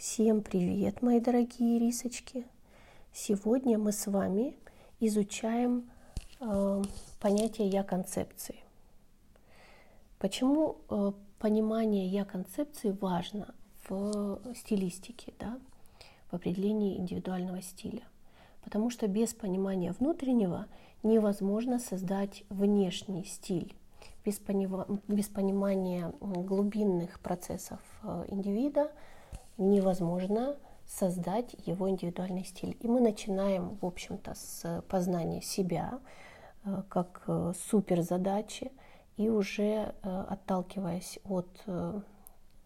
Всем 0.00 0.40
привет, 0.40 1.02
мои 1.02 1.20
дорогие 1.20 1.78
рисочки! 1.78 2.46
Сегодня 3.12 3.76
мы 3.76 3.92
с 3.92 4.06
вами 4.06 4.56
изучаем 4.98 5.90
э, 6.40 6.82
понятие 7.20 7.68
я-концепции. 7.68 8.60
Почему 10.18 10.78
э, 10.88 11.12
понимание 11.38 12.06
я-концепции 12.06 12.96
важно 12.98 13.54
в 13.86 14.40
стилистике, 14.56 15.34
да, 15.38 15.58
в 16.30 16.36
определении 16.36 16.96
индивидуального 16.96 17.60
стиля? 17.60 18.04
Потому 18.64 18.88
что 18.88 19.06
без 19.06 19.34
понимания 19.34 19.92
внутреннего 19.92 20.64
невозможно 21.02 21.78
создать 21.78 22.44
внешний 22.48 23.24
стиль. 23.24 23.74
Без, 24.24 24.38
поним... 24.38 24.98
без 25.08 25.28
понимания 25.28 26.10
глубинных 26.20 27.20
процессов 27.20 27.80
э, 28.02 28.24
индивида– 28.28 28.90
невозможно 29.60 30.56
создать 30.86 31.54
его 31.66 31.88
индивидуальный 31.88 32.44
стиль. 32.44 32.76
И 32.80 32.88
мы 32.88 33.00
начинаем, 33.00 33.76
в 33.80 33.86
общем-то, 33.86 34.34
с 34.34 34.82
познания 34.88 35.40
себя 35.40 36.00
э, 36.64 36.82
как 36.88 37.22
э, 37.26 37.52
суперзадачи, 37.68 38.72
и 39.16 39.28
уже 39.28 39.94
э, 40.02 40.24
отталкиваясь 40.28 41.18
от 41.24 41.48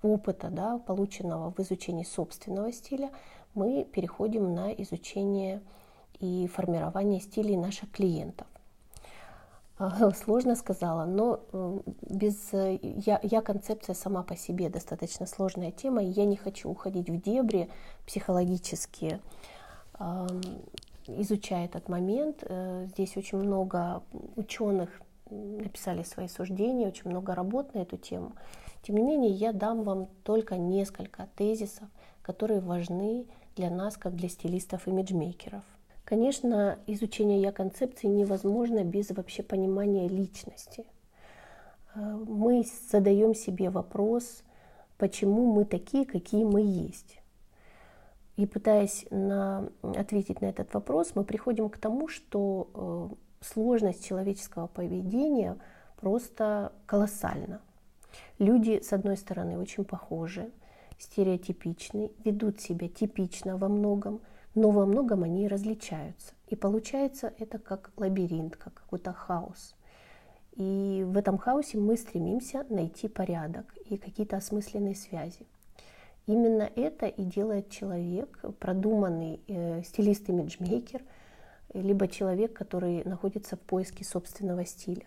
опыта, 0.02 0.50
да, 0.50 0.78
полученного 0.78 1.50
в 1.50 1.58
изучении 1.60 2.04
собственного 2.04 2.72
стиля, 2.72 3.10
мы 3.54 3.84
переходим 3.84 4.54
на 4.54 4.70
изучение 4.72 5.62
и 6.20 6.46
формирование 6.46 7.20
стилей 7.20 7.56
наших 7.56 7.90
клиентов. 7.90 8.46
Сложно 10.24 10.54
сказала, 10.54 11.04
но 11.04 11.40
э, 11.52 11.78
без 12.08 12.52
э, 12.52 12.78
я, 12.80 13.18
я 13.22 13.42
концепция 13.42 13.94
сама 13.94 14.22
по 14.22 14.36
себе 14.36 14.68
достаточно 14.68 15.26
сложная 15.26 15.72
тема, 15.72 16.02
и 16.04 16.06
я 16.06 16.26
не 16.26 16.36
хочу 16.36 16.70
уходить 16.70 17.10
в 17.10 17.20
дебри 17.20 17.68
психологические, 18.06 19.20
изучая 21.06 21.64
этот 21.64 21.88
момент. 21.88 22.42
Э, 22.42 22.86
здесь 22.92 23.16
очень 23.16 23.38
много 23.38 24.02
ученых 24.36 24.90
написали 25.30 26.04
свои 26.04 26.28
суждения, 26.28 26.86
очень 26.86 27.10
много 27.10 27.34
работ 27.34 27.74
на 27.74 27.80
эту 27.80 27.96
тему. 27.96 28.32
Тем 28.82 28.96
не 28.96 29.02
менее, 29.02 29.32
я 29.32 29.52
дам 29.52 29.82
вам 29.82 30.08
только 30.22 30.56
несколько 30.56 31.28
тезисов, 31.34 31.88
которые 32.22 32.60
важны 32.60 33.26
для 33.56 33.70
нас, 33.70 33.96
как 33.96 34.14
для 34.14 34.28
стилистов 34.28 34.86
имиджмейкеров. 34.86 35.64
Конечно, 36.04 36.78
изучение 36.86 37.40
я-концепции 37.40 38.08
невозможно 38.08 38.84
без 38.84 39.10
вообще 39.10 39.42
понимания 39.42 40.06
личности. 40.06 40.84
Э, 41.94 42.00
мы 42.26 42.66
задаем 42.90 43.34
себе 43.34 43.70
вопрос, 43.70 44.42
почему 44.98 45.50
мы 45.54 45.64
такие, 45.64 46.04
какие 46.04 46.44
мы 46.44 46.60
есть. 46.60 47.18
И 48.36 48.46
пытаясь 48.46 49.06
на, 49.10 49.70
ответить 49.82 50.42
на 50.42 50.46
этот 50.46 50.74
вопрос, 50.74 51.12
мы 51.14 51.24
приходим 51.24 51.70
к 51.70 51.78
тому, 51.78 52.08
что 52.08 52.68
э, 52.74 53.44
сложность 53.44 54.04
человеческого 54.04 54.66
поведения 54.66 55.56
просто 55.98 56.72
колоссальна. 56.84 57.62
Люди, 58.38 58.80
с 58.82 58.92
одной 58.92 59.16
стороны, 59.16 59.58
очень 59.58 59.84
похожи, 59.84 60.50
стереотипичны, 60.98 62.10
ведут 62.24 62.60
себя 62.60 62.88
типично 62.88 63.56
во 63.56 63.68
многом– 63.68 64.20
но 64.54 64.70
во 64.70 64.86
многом 64.86 65.22
они 65.22 65.48
различаются. 65.48 66.34
И 66.48 66.56
получается 66.56 67.32
это 67.38 67.58
как 67.58 67.90
лабиринт, 67.96 68.56
как 68.56 68.74
какой-то 68.74 69.12
хаос. 69.12 69.74
И 70.52 71.04
в 71.06 71.16
этом 71.16 71.38
хаосе 71.38 71.78
мы 71.78 71.96
стремимся 71.96 72.64
найти 72.68 73.08
порядок 73.08 73.74
и 73.86 73.96
какие-то 73.96 74.36
осмысленные 74.36 74.94
связи. 74.94 75.46
Именно 76.26 76.70
это 76.76 77.06
и 77.06 77.24
делает 77.24 77.70
человек, 77.70 78.40
продуманный 78.60 79.40
э, 79.46 79.82
стилист-имиджмейкер, 79.82 81.02
либо 81.74 82.06
человек, 82.08 82.52
который 82.52 83.02
находится 83.04 83.56
в 83.56 83.60
поиске 83.60 84.04
собственного 84.04 84.64
стиля. 84.64 85.06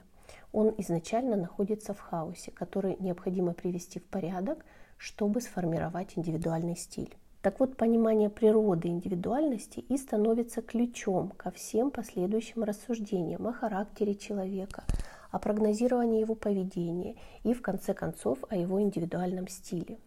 Он 0.52 0.74
изначально 0.78 1.38
находится 1.38 1.94
в 1.94 2.00
хаосе, 2.00 2.52
который 2.52 2.98
необходимо 3.00 3.54
привести 3.54 4.00
в 4.00 4.06
порядок, 4.06 4.66
чтобы 4.98 5.42
сформировать 5.42 6.18
индивидуальный 6.18 6.76
стиль. 6.76 7.16
Так 7.42 7.60
вот, 7.60 7.78
понимание 7.78 8.30
природы 8.30 8.88
индивидуальности 8.88 9.80
и 9.80 9.98
становится 9.98 10.62
ключом 10.62 11.30
ко 11.30 11.52
всем 11.52 11.92
последующим 11.92 12.64
рассуждениям 12.64 13.46
о 13.48 13.54
характере 13.54 14.16
человека, 14.16 14.84
о 15.30 15.40
прогнозировании 15.40 16.20
его 16.20 16.34
поведения 16.34 17.16
и, 17.44 17.54
в 17.54 17.62
конце 17.62 17.94
концов, 17.94 18.40
о 18.50 18.56
его 18.56 18.82
индивидуальном 18.82 19.48
стиле. 19.48 20.00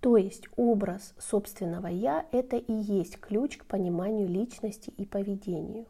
То 0.00 0.16
есть 0.16 0.48
образ 0.56 1.14
собственного 1.18 1.88
«я»– 1.88 2.24
это 2.32 2.56
и 2.56 2.72
есть 2.72 3.18
ключ 3.18 3.58
к 3.58 3.66
пониманию 3.66 4.28
личности 4.28 4.90
и 4.96 5.04
поведению. 5.04 5.86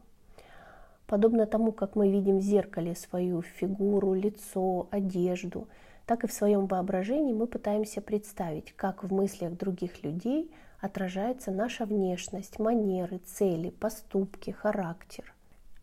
Подобно 1.07 1.47
тому, 1.47 1.71
как 1.71 1.95
мы 1.95 2.11
видим 2.11 2.39
в 2.39 2.43
зеркале 2.43 2.97
свою 2.97 3.43
фигуру, 3.43 4.15
лицо, 4.15 4.89
одежду– 4.91 5.69
так 6.07 6.23
и 6.23 6.29
в 6.29 6.33
своем 6.33 6.67
воображении 6.67 7.35
мы 7.35 7.49
пытаемся 7.49 8.01
представить, 8.01 8.73
как 8.73 9.03
в 9.03 9.13
мыслях 9.13 9.57
других 9.57 10.05
людей 10.05 10.55
отражается 10.81 11.51
наша 11.51 11.85
внешность, 11.85 12.61
манеры, 12.61 13.19
цели, 13.19 13.71
поступки, 13.71 14.53
характер. 14.53 15.35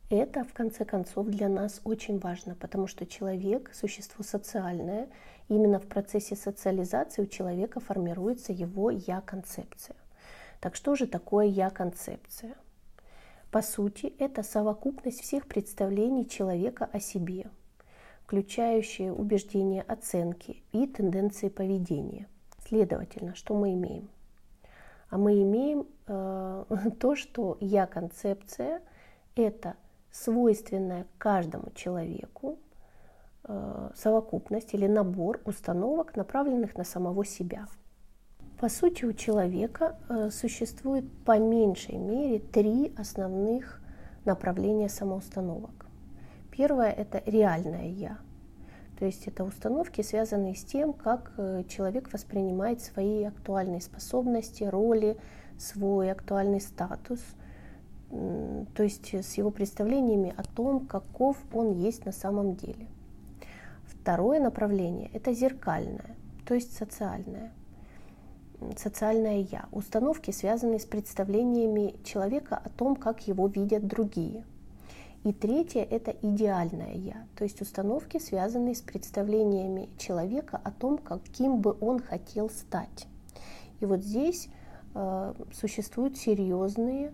Это, 0.09 0.45
в 0.45 0.53
конце 0.53 0.85
концов, 0.85 1.28
для 1.28 1.50
нас 1.50 1.81
очень 1.84 2.19
важно, 2.19 2.56
потому 2.56 2.88
что 2.88 3.06
человек– 3.06 3.72
существо 3.73 4.23
социальное. 4.23 5.09
И 5.50 5.56
именно 5.56 5.79
в 5.79 5.88
процессе 5.88 6.35
социализации 6.35 7.23
у 7.23 7.25
человека 7.25 7.79
формируется 7.79 8.53
его 8.53 8.91
«я-концепция». 8.91 9.97
Так 10.61 10.75
что 10.75 10.95
же 10.95 11.07
такое 11.07 11.47
«я-концепция»? 11.47 12.55
По 13.51 13.61
сути, 13.61 14.13
это 14.19 14.44
совокупность 14.44 15.22
всех 15.22 15.47
представлений 15.47 16.28
человека 16.29 16.88
о 16.91 17.00
себе– 17.00 17.50
включающие 18.23 19.11
убеждения, 19.11 19.81
оценки 19.81 20.63
и 20.72 20.88
тенденции 20.88 21.50
поведения. 21.50 22.28
Следовательно, 22.66 23.35
что 23.35 23.53
мы 23.56 23.73
имеем? 23.73 24.09
А 25.09 25.17
мы 25.17 25.41
имеем 25.41 25.85
э, 26.07 26.66
то, 27.00 27.16
что 27.16 27.57
я-концепция– 27.59 28.81
это 29.35 29.75
свойственная 30.11 31.06
каждому 31.17 31.72
человеку 31.75 32.57
э, 33.44 33.89
совокупность 33.95 34.73
или 34.73 34.88
набор 34.88 35.41
установок, 35.45 36.16
направленных 36.16 36.75
на 36.78 36.84
самого 36.84 37.25
себя. 37.25 37.67
По 38.59 38.69
сути, 38.69 39.05
у 39.05 39.13
человека 39.13 39.97
э, 40.07 40.29
существует 40.31 41.05
по 41.25 41.38
меньшей 41.38 41.97
мере 41.97 42.40
три 42.40 42.94
основных 42.97 43.81
направления 44.23 44.88
самоустановок. 44.88 45.85
Первое– 46.56 46.91
это 46.91 47.24
реальное 47.25 47.88
«я». 47.88 48.19
То 49.00 49.06
есть 49.06 49.28
это 49.28 49.44
установки, 49.44 50.03
связанные 50.03 50.53
с 50.53 50.64
тем, 50.64 50.94
как 50.94 51.34
э, 51.38 51.64
человек 51.68 52.14
воспринимает 52.14 52.80
свои 52.80 53.24
актуальные 53.24 53.81
способности, 53.81 54.64
роли, 54.64 55.18
свой 55.58 56.12
актуальный 56.12 56.62
статус, 56.62 57.19
то 58.12 58.84
есть 58.84 59.16
с 59.16 59.34
его 59.34 59.50
представлениями 59.50 60.31
о 60.38 60.44
том, 60.44 60.86
каков 60.86 61.38
он 61.52 61.72
есть 61.72 62.06
на 62.06 62.12
самом 62.12 62.56
деле. 62.56 62.88
Второе 63.85 64.40
направление– 64.40 65.09
это 65.14 65.34
зеркальное, 65.34 66.16
то 66.46 66.53
есть 66.53 66.78
социальное. 66.78 67.52
Социальное 68.78 69.40
«я». 69.40 69.66
Установки, 69.72 70.30
связанные 70.30 70.80
с 70.80 70.85
представлениями 70.85 71.96
человека 72.03 72.62
о 72.64 72.70
том, 72.70 72.96
как 72.96 73.28
его 73.28 73.47
видят 73.47 73.88
другие– 73.88 74.46
и 75.23 75.31
третье– 75.31 75.81
это 75.89 76.11
идеальное 76.22 76.94
«я», 76.94 77.25
то 77.38 77.45
есть 77.45 77.61
установки, 77.61 78.19
связанные 78.19 78.75
с 78.75 78.81
представлениями 78.81 79.89
человека 79.97 80.59
о 80.61 80.72
том, 80.72 80.97
каким 80.97 81.61
бы 81.61 81.78
он 81.79 82.00
хотел 82.00 82.50
стать. 82.50 83.07
И 83.79 83.85
вот 83.85 84.01
здесь 84.01 84.50
э, 84.93 85.34
существуют 85.53 86.17
серьезные 86.17 87.14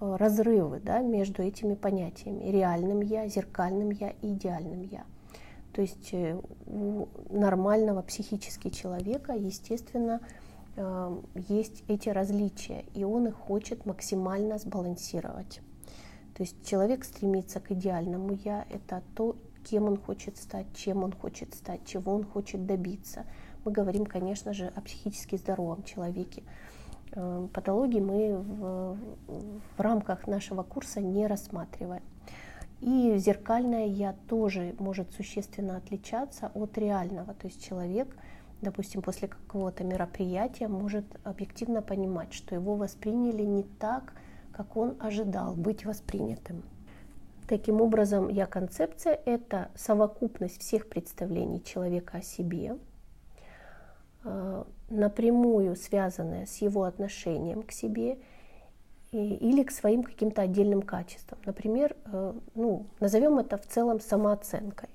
э, 0.00 0.16
разрывы 0.16 0.80
да, 0.80 1.00
между 1.00 1.42
этими 1.42 1.74
понятиями– 1.74 2.44
реальным 2.50 3.02
«я», 3.02 3.28
зеркальным 3.28 3.90
«я» 3.90 4.14
и 4.22 4.32
идеальным 4.32 4.80
«я». 4.80 5.04
То 5.74 5.82
есть 5.82 6.10
э, 6.12 6.40
у 6.66 7.08
нормального 7.28 8.00
психически 8.00 8.70
человека, 8.70 9.32
естественно, 9.34 10.20
э, 10.76 11.16
есть 11.48 11.84
эти 11.88 12.08
различия, 12.08 12.86
и 12.94 13.04
он 13.04 13.26
их 13.26 13.34
хочет 13.34 13.84
максимально 13.84 14.56
сбалансировать. 14.56 15.60
То 16.34 16.42
есть 16.42 16.66
человек 16.66 17.04
стремится 17.04 17.60
к 17.60 17.70
идеальному 17.70 18.32
«я»— 18.44 18.66
это 18.70 19.02
то, 19.14 19.36
кем 19.64 19.84
он 19.84 19.96
хочет 19.96 20.36
стать, 20.36 20.66
чем 20.74 21.04
он 21.04 21.12
хочет 21.12 21.54
стать, 21.54 21.80
чего 21.86 22.12
он 22.12 22.24
хочет 22.24 22.66
добиться. 22.66 23.24
Мы 23.64 23.72
говорим, 23.72 24.04
конечно 24.04 24.52
же, 24.52 24.66
о 24.74 24.80
психически 24.80 25.36
здоровом 25.36 25.84
человеке. 25.84 26.42
Э, 27.12 27.48
патологии 27.52 28.00
мы 28.00 28.36
в, 28.36 28.98
в 29.76 29.80
рамках 29.80 30.26
нашего 30.26 30.62
курса 30.64 31.00
не 31.00 31.26
рассматриваем. 31.26 32.02
И 32.80 33.16
зеркальное 33.16 33.86
«я» 33.86 34.14
тоже 34.28 34.74
может 34.78 35.12
существенно 35.12 35.76
отличаться 35.76 36.50
от 36.54 36.76
реального. 36.76 37.32
То 37.34 37.46
есть 37.46 37.64
человек 37.64 38.14
допустим, 38.64 39.02
после 39.02 39.28
какого-то 39.28 39.84
мероприятия 39.84 40.68
может 40.68 41.04
объективно 41.22 41.82
понимать, 41.82 42.32
что 42.32 42.54
его 42.54 42.74
восприняли 42.74 43.42
не 43.42 43.62
так, 43.62 44.14
как 44.56 44.76
он 44.76 44.96
ожидал 45.00 45.54
быть 45.54 45.84
воспринятым. 45.84 46.62
Таким 47.48 47.80
образом, 47.80 48.28
я-концепция– 48.28 49.20
это 49.26 49.68
совокупность 49.74 50.60
всех 50.60 50.88
представлений 50.88 51.62
человека 51.62 52.18
о 52.18 52.22
себе, 52.22 52.78
э, 54.24 54.64
напрямую 54.88 55.76
связанная 55.76 56.46
с 56.46 56.56
его 56.62 56.84
отношением 56.84 57.62
к 57.62 57.72
себе 57.72 58.18
или 59.12 59.62
к 59.62 59.70
своим 59.70 60.02
каким-то 60.02 60.42
отдельным 60.42 60.80
качествам. 60.80 61.38
Например, 61.44 61.94
э, 62.06 62.32
ну, 62.54 62.86
назовем 63.00 63.38
это 63.38 63.58
в 63.58 63.66
целом 63.66 64.00
самооценкой. 64.00 64.88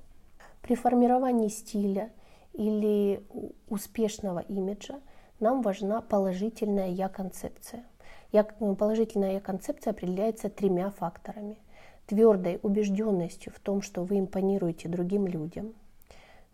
При 0.62 0.76
формировании 0.76 1.50
стиля 1.50 2.10
или 2.54 3.24
успешного 3.70 4.40
имиджа 4.40 5.00
нам 5.40 5.62
важна 5.62 6.02
положительная 6.02 6.90
я-концепция. 6.90 7.84
Положительная 8.32 9.34
я-концепция 9.34 9.92
определяется 9.92 10.50
тремя 10.50 10.92
факторами. 10.92 11.58
Твердой 12.06 12.60
убежденностью 12.64 13.54
в 13.54 13.60
том, 13.60 13.82
что 13.82 14.04
вы 14.04 14.20
импонируете 14.20 14.88
другим 14.90 15.28
людям. 15.28 15.74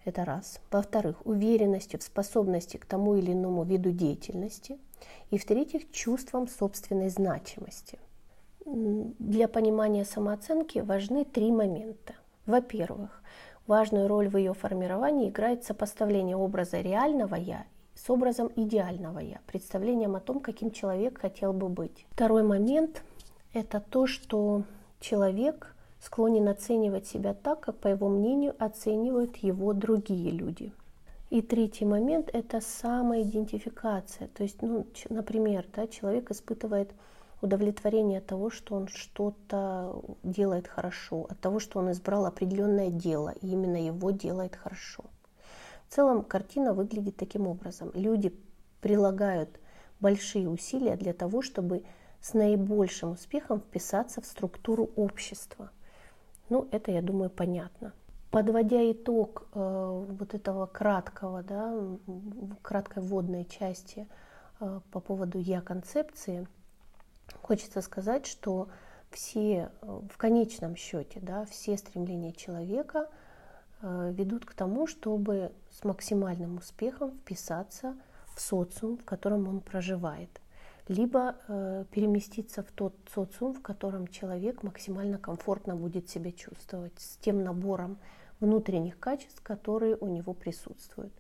Это 0.04 0.24
раз. 0.24 0.60
Во-вторых, 0.72 1.26
уверенностью 1.26 2.00
в 2.00 2.04
способности 2.04 2.78
к 2.78 2.86
тому 2.86 3.16
или 3.16 3.32
иному 3.32 3.64
виду 3.64 3.92
деятельности. 3.92 4.78
И 5.32 5.38
в-третьих, 5.38 5.92
чувством 5.92 6.48
собственной 6.48 7.10
значимости. 7.10 8.00
Для 8.66 9.48
понимания 9.48 10.06
самооценки 10.06 10.80
важны 10.80 11.26
три 11.26 11.52
момента. 11.52 12.14
Во-первых, 12.46 13.24
Важную 13.68 14.08
роль 14.08 14.30
в 14.30 14.38
ее 14.38 14.54
формировании 14.54 15.30
играет 15.30 15.64
сопоставление 15.64 16.38
образа 16.38 16.82
реального 16.82 17.34
«я» 17.36 17.66
с 18.06 18.10
образом 18.10 18.52
идеального 18.56 19.20
«я», 19.20 19.40
представлением 19.48 20.16
о 20.16 20.20
том, 20.20 20.40
каким 20.40 20.70
человек 20.70 21.20
хотел 21.20 21.54
бы 21.54 21.70
быть. 21.70 22.06
Второй 22.12 22.44
момент– 22.44 23.04
это 23.54 23.80
то, 23.80 24.06
что 24.06 24.64
человек 25.00 25.76
склонен 26.00 26.48
оценивать 26.48 27.08
себя 27.08 27.34
так, 27.34 27.62
как, 27.62 27.78
по 27.78 27.88
его 27.88 28.08
мнению, 28.08 28.54
оценивают 28.60 29.38
его 29.38 29.74
другие 29.74 30.30
люди. 30.30 30.72
И 31.32 31.42
третий 31.42 31.86
момент– 31.86 32.30
это 32.34 32.62
самоидентификация. 32.62 34.28
То 34.28 34.44
есть, 34.44 34.62
ну, 34.62 34.86
например, 35.10 35.66
да, 35.76 35.88
человек 35.88 36.30
испытывает 36.30 36.92
удовлетворение 37.42 38.20
от 38.20 38.28
того, 38.28 38.52
что 38.52 38.76
он 38.76 38.88
что-то 38.88 40.00
делает 40.22 40.68
хорошо, 40.68 41.26
от 41.28 41.40
того, 41.40 41.60
что 41.60 41.80
он 41.80 41.92
избрал 41.92 42.28
определенное 42.28 42.92
дело, 42.92 43.34
и 43.42 43.48
именно 43.48 43.84
его 43.84 44.12
делает 44.12 44.56
хорошо. 44.56 45.06
В 45.88 45.94
целом 45.94 46.24
картина 46.24 46.74
выглядит 46.74 47.18
таким 47.18 47.48
образом. 47.48 47.92
Люди 47.94 48.36
прилагают 48.82 49.60
большие 50.00 50.50
усилия 50.50 50.96
для 50.96 51.14
того, 51.14 51.42
чтобы 51.42 51.84
с 52.22 52.34
наибольшим 52.34 53.12
успехом 53.12 53.60
вписаться 53.60 54.22
в 54.22 54.26
структуру 54.26 54.90
общества. 54.96 55.72
Ну, 56.50 56.68
это, 56.72 56.92
я 56.92 57.02
думаю, 57.02 57.30
понятно. 57.30 57.94
Подводя 58.32 58.92
итог 58.92 59.48
э, 59.54 60.06
вот 60.20 60.34
этого 60.34 60.66
краткого, 60.66 61.44
да, 61.44 61.74
краткой 62.62 63.04
вводной 63.04 63.46
части 63.46 64.08
э, 64.60 64.80
по 64.92 65.00
поводу 65.00 65.40
я-концепции– 65.40 66.48
Хочется 67.42 67.82
сказать, 67.82 68.26
что 68.26 68.70
все, 69.12 69.70
э, 69.82 70.02
в 70.12 70.18
конечном 70.18 70.76
счете, 70.76 71.20
да, 71.22 71.46
все 71.46 71.78
стремления 71.78 72.32
человека 72.32 73.10
ведут 73.82 74.46
к 74.46 74.54
тому, 74.54 74.88
чтобы 74.88 75.52
с 75.70 75.84
максимальным 75.84 76.58
успехом 76.58 77.12
вписаться 77.12 77.96
в 78.34 78.42
социум, 78.42 78.98
в 78.98 79.06
котором 79.06 79.48
он 79.48 79.62
проживает, 79.62 80.42
либо 80.88 81.36
э, 81.48 81.86
переместиться 81.92 82.64
в 82.64 82.72
тот 82.72 82.96
социум, 83.14 83.54
в 83.54 83.62
котором 83.62 84.08
человек 84.08 84.64
максимально 84.64 85.18
комфортно 85.18 85.76
будет 85.76 86.10
себя 86.10 86.32
чувствовать, 86.32 86.94
с 86.98 87.18
тем 87.18 87.44
набором 87.44 87.98
внутренних 88.40 89.00
качеств, 89.00 89.42
которые 89.44 89.96
у 89.98 90.08
него 90.08 90.34
присутствуют. 90.34 91.14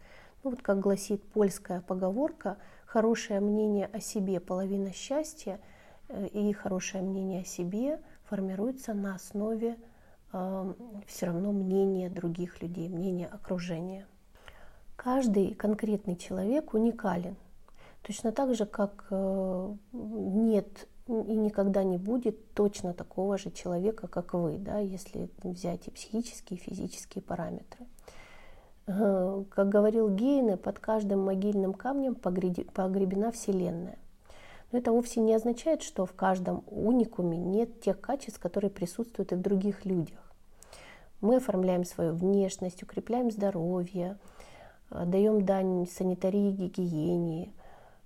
Ну, 0.44 0.52
вот 0.52 0.62
как 0.62 0.80
гласит 0.80 1.24
польская 1.24 1.82
поговорка, 1.82 2.58
хорошее 2.86 3.40
мнение 3.40 3.90
о 3.92 4.00
себе– 4.00 4.40
половина 4.42 4.92
счастья– 4.92 5.60
Э, 6.10 6.28
и 6.28 6.54
хорошее 6.54 7.04
мнение 7.04 7.42
о 7.42 7.46
себе 7.46 8.00
формируется 8.24 8.94
на 8.94 9.16
основе 9.16 9.72
э, 9.72 9.78
все 11.08 11.26
равно 11.28 11.52
мнения 11.52 12.10
других 12.10 12.62
людей, 12.62 12.90
мнения 12.90 13.28
окружения. 13.28 14.06
Каждый 14.96 15.54
конкретный 15.54 16.16
человек 16.16 16.74
уникален. 16.74 17.36
Точно 18.02 18.32
так 18.32 18.56
же, 18.56 18.66
как 18.66 19.08
э, 19.10 19.76
нет 19.94 20.88
и 21.08 21.36
никогда 21.36 21.84
не 21.84 21.98
будет 21.98 22.54
точно 22.54 22.94
такого 22.94 23.38
же 23.38 23.52
человека, 23.52 24.08
как 24.08 24.34
вы, 24.34 24.58
да, 24.58 24.80
если 24.80 25.30
взять 25.44 25.88
и 25.88 25.92
психические, 25.92 26.60
и 26.60 26.62
физические 26.62 27.22
параметры. 27.22 27.86
Как 28.86 29.70
говорил 29.70 30.10
Гейне, 30.10 30.58
под 30.58 30.80
каждым 30.80 31.26
могильным 31.26 31.74
камнем 31.74 32.16
погребена 32.16 33.32
Вселенная. 33.32 33.98
Но 34.72 34.80
это 34.80 34.92
вовсе 34.92 35.22
не 35.22 35.34
означает, 35.34 35.84
что 35.84 36.06
в 36.06 36.14
каждом 36.14 36.64
уникуме 36.68 37.38
нет 37.38 37.82
тех 37.82 38.00
качеств, 38.02 38.40
которые 38.40 38.72
присутствуют 38.72 39.32
и 39.32 39.36
в 39.36 39.42
других 39.42 39.86
людях. 39.86 40.25
Мы 41.26 41.38
оформляем 41.38 41.86
свою 41.86 42.14
внешность, 42.14 42.84
укрепляем 42.84 43.32
здоровье, 43.32 44.20
э, 44.92 45.06
даем 45.08 45.44
дань 45.44 45.88
санитарии 45.88 46.50
и 46.50 46.68
гигиене, 46.68 47.52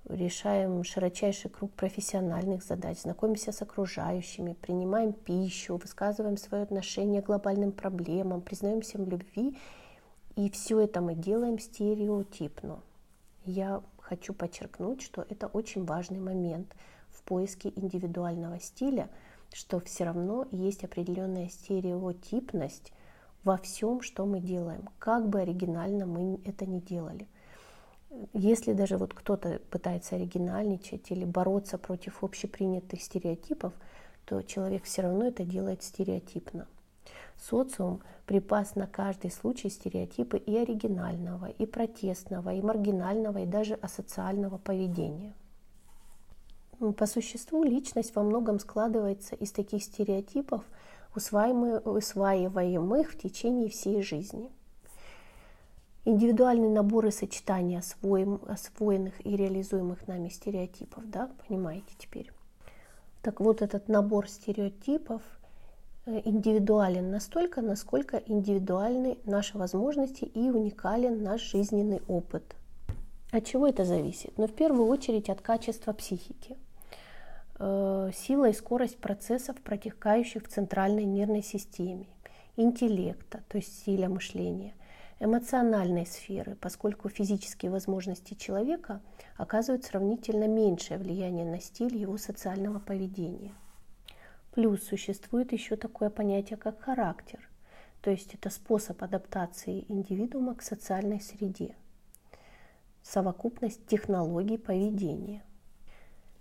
решаем 0.08 0.86
широчайший 0.86 1.52
круг 1.52 1.74
профессиональных 1.74 2.64
задач, 2.64 3.02
знакомимся 3.02 3.52
с 3.52 3.62
окружающими, 3.62 4.54
принимаем 4.54 5.12
пищу, 5.12 5.76
высказываем 5.76 6.38
свое 6.38 6.64
отношение 6.64 7.22
к 7.22 7.26
глобальным 7.26 7.74
проблемам, 7.74 8.40
признаемся 8.40 8.98
в 8.98 9.10
любви. 9.10 9.58
И 10.38 10.50
все 10.50 10.80
это 10.80 11.02
мы 11.02 11.14
делаем 11.14 11.60
стереотипно. 11.60 12.80
Я 13.44 13.84
хочу 14.00 14.34
подчеркнуть, 14.34 15.02
что 15.02 15.26
это 15.30 15.48
очень 15.48 15.84
важный 15.84 16.22
момент 16.22 16.74
в 17.10 17.22
поиске 17.24 17.74
индивидуального 17.76 18.62
стиля, 18.62 19.10
что 19.52 19.82
все 19.82 20.06
равно 20.06 20.48
есть 20.52 20.86
определенная 20.86 21.50
стереотипность 21.50 22.94
во 23.44 23.58
всем, 23.58 24.02
что 24.02 24.26
мы 24.26 24.40
делаем, 24.40 24.90
как 25.00 25.28
бы 25.30 25.42
оригинально 25.42 26.06
мы 26.06 26.40
это 26.46 26.66
ни 26.66 26.80
делали. 26.80 27.28
Если 28.34 28.74
даже 28.74 28.98
вот 28.98 29.14
кто-то 29.14 29.62
пытается 29.70 30.16
оригинальничать 30.16 31.12
или 31.12 31.26
бороться 31.26 31.78
против 31.78 32.24
общепринятых 32.24 33.02
стереотипов, 33.02 33.74
то 34.26 34.42
человек 34.42 34.84
все 34.84 35.04
равно 35.04 35.26
это 35.26 35.44
делает 35.44 35.84
стереотипно. 35.84 36.68
Социум 37.38 38.02
припас 38.26 38.76
на 38.76 38.86
каждый 38.86 39.32
случай 39.32 39.70
стереотипы 39.70 40.38
и 40.38 40.58
оригинального, 40.58 41.48
и 41.48 41.66
протестного, 41.66 42.54
и 42.54 42.62
маргинального, 42.62 43.40
и 43.40 43.46
даже 43.46 43.76
асоциального 43.76 44.58
поведения. 44.58 45.34
По 46.98 47.06
существу 47.06 47.64
личность 47.64 48.16
во 48.16 48.24
многом 48.24 48.60
складывается 48.60 49.36
из 49.36 49.52
таких 49.52 49.84
стереотипов, 49.84 50.64
усваиваемых 51.16 53.12
в 53.12 53.18
течение 53.18 53.70
всей 53.70 54.02
жизни. 54.02 54.50
Индивидуальный 56.06 56.70
набор 56.70 57.08
и 57.08 57.12
сочетание 57.12 57.80
освоенных 57.80 59.26
и 59.26 59.36
реализуемых 59.36 60.08
нами 60.08 60.30
стереотипов, 60.30 61.10
да, 61.10 61.30
понимаете 61.48 61.94
теперь. 61.98 62.32
Так 63.22 63.40
вот, 63.40 63.62
этот 63.62 63.88
набор 63.88 64.28
стереотипов– 64.28 65.22
Э, 66.10 66.22
индивидуален 66.26 67.12
настолько, 67.12 67.62
насколько 67.62 68.18
индивидуальны 68.26 69.20
наши 69.26 69.58
возможности 69.60 70.24
и 70.24 70.50
уникален 70.50 71.22
наш 71.22 71.42
жизненный 71.42 72.02
опыт. 72.08 72.56
От 73.32 73.46
чего 73.46 73.68
это 73.68 73.86
зависит? 73.86 74.36
Ну, 74.38 74.48
в 74.48 74.54
первую 74.54 74.88
очередь 74.88 75.30
от 75.30 75.42
качества 75.42 75.94
психики. 75.94 76.58
Э, 77.60 78.12
сила 78.14 78.50
и 78.50 78.54
скорость 78.54 78.98
процессов, 78.98 79.58
протекающих 79.62 80.44
в 80.44 80.48
центральной 80.48 81.06
нервной 81.06 81.44
системе, 81.44 82.08
интеллекта, 82.56 83.44
то 83.48 83.58
есть 83.58 83.80
стиля 83.80 84.10
мышления, 84.10 84.74
эмоциональной 85.20 86.06
сферы, 86.06 86.56
поскольку 86.56 87.10
физические 87.10 87.72
возможности 87.72 88.34
человека 88.34 89.02
оказывают 89.38 89.86
сравнительно 89.86 90.48
меньшее 90.48 90.98
влияние 90.98 91.46
на 91.46 91.60
стиль 91.60 91.96
его 91.96 92.18
социального 92.18 92.80
поведения– 92.80 93.54
Плюс 94.52 94.84
существует 94.84 95.54
еще 95.54 95.76
такое 95.76 96.10
понятие, 96.10 96.58
как 96.58 96.82
характер, 96.82 97.40
то 98.02 98.10
есть 98.10 98.34
это 98.34 98.50
способ 98.50 99.02
адаптации 99.04 99.86
индивидуума 99.88 100.56
к 100.56 100.64
социальной 100.64 101.22
среде, 101.22 101.76
совокупность 103.04 103.86
технологий 103.86 104.58
поведения. 104.58 105.44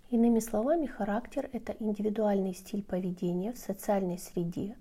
Иными 0.09 0.39
словами, 0.39 0.87
характер– 0.87 1.47
это 1.53 1.75
индивидуальный 1.79 2.55
стиль 2.55 2.81
поведения 2.81 3.53
в 3.53 3.59
социальной 3.59 4.17
среде, 4.17 4.75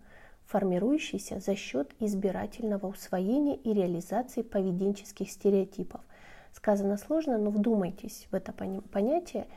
формирующийся 0.47 1.39
за 1.39 1.55
счет 1.55 1.95
избирательного 2.01 2.87
усвоения 2.87 3.57
и 3.57 3.75
реализации 3.75 4.41
поведенческих 4.41 5.31
стереотипов, 5.31 6.01
сказано 6.55 6.97
сложно, 6.97 7.37
но 7.37 7.51
вдумайтесь 7.51 8.27
в 8.31 8.35
это 8.35 8.55
понятие. 8.55 9.49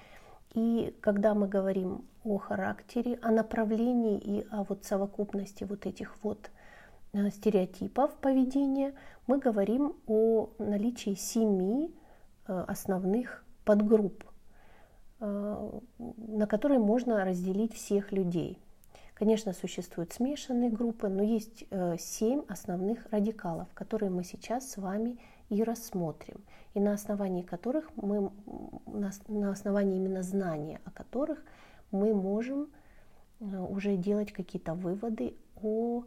И 0.55 0.93
когда 0.99 1.33
мы 1.33 1.47
говорим 1.47 2.03
о 2.25 2.37
характере, 2.37 3.17
о 3.21 3.31
направлении 3.31 4.19
и 4.19 4.45
о 4.51 4.65
вот 4.65 4.83
совокупности 4.83 5.63
вот 5.63 5.85
этих 5.85 6.21
вот 6.21 6.51
э, 7.13 7.29
стереотипов 7.29 8.13
поведения, 8.15 8.93
мы 9.25 9.39
говорим 9.39 9.95
о 10.05 10.49
наличии 10.59 11.13
семи 11.13 11.95
э, 12.47 12.65
основных 12.67 13.45
подгрупп, 13.63 14.25
на 15.21 16.47
которые 16.47 16.79
можно 16.79 17.23
разделить 17.23 17.73
всех 17.73 18.11
людей. 18.11 18.57
Конечно, 19.13 19.53
существуют 19.53 20.11
смешанные 20.11 20.71
группы, 20.71 21.07
но 21.07 21.21
есть 21.21 21.65
семь 21.99 22.41
основных 22.47 23.05
радикалов, 23.11 23.67
которые 23.73 24.09
мы 24.09 24.23
сейчас 24.23 24.71
с 24.71 24.77
вами 24.77 25.19
и 25.49 25.63
рассмотрим, 25.63 26.41
и 26.73 26.79
на 26.79 26.93
основании 26.93 27.43
которых 27.43 27.91
мы, 27.95 28.31
на 28.87 29.51
основании 29.51 29.97
именно 29.97 30.23
знания 30.23 30.81
о 30.85 30.91
которых 30.91 31.43
мы 31.91 32.13
можем 32.13 32.69
э, 33.39 33.59
уже 33.59 33.97
делать 33.97 34.31
какие-то 34.31 34.73
выводы 34.73 35.35
о 35.61 36.03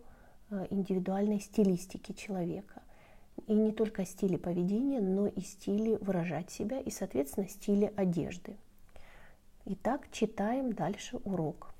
э, 0.50 0.66
индивидуальной 0.70 1.40
стилистике 1.40 2.14
человека. 2.14 2.82
И 3.46 3.52
не 3.52 3.72
только 3.72 4.04
стиле 4.04 4.38
поведения, 4.38 5.00
но 5.00 5.26
и 5.26 5.40
стиле 5.40 5.98
выражать 5.98 6.50
себя, 6.50 6.80
и, 6.80 6.90
соответственно, 6.90 7.48
стиле 7.48 7.92
одежды. 7.96 8.56
Итак, 9.66 10.08
читаем 10.12 10.74
дальше 10.74 11.16
урок. 11.24 11.73